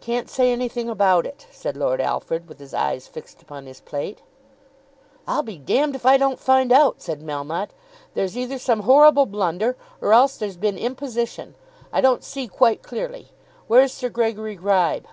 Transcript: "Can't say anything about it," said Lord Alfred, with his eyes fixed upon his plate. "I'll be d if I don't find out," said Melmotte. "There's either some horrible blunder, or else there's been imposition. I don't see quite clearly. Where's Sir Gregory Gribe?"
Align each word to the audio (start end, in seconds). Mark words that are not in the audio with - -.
"Can't 0.00 0.28
say 0.28 0.50
anything 0.50 0.88
about 0.88 1.24
it," 1.24 1.46
said 1.52 1.76
Lord 1.76 2.00
Alfred, 2.00 2.48
with 2.48 2.58
his 2.58 2.74
eyes 2.74 3.06
fixed 3.06 3.40
upon 3.42 3.66
his 3.66 3.80
plate. 3.80 4.20
"I'll 5.24 5.44
be 5.44 5.56
d 5.56 5.74
if 5.78 6.04
I 6.04 6.16
don't 6.16 6.40
find 6.40 6.72
out," 6.72 7.00
said 7.00 7.20
Melmotte. 7.22 7.70
"There's 8.14 8.36
either 8.36 8.58
some 8.58 8.80
horrible 8.80 9.24
blunder, 9.24 9.76
or 10.00 10.12
else 10.14 10.36
there's 10.36 10.56
been 10.56 10.76
imposition. 10.78 11.54
I 11.92 12.00
don't 12.00 12.24
see 12.24 12.48
quite 12.48 12.82
clearly. 12.82 13.28
Where's 13.68 13.92
Sir 13.92 14.08
Gregory 14.08 14.56
Gribe?" 14.56 15.06